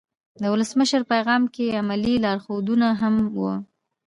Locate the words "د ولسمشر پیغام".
0.41-1.43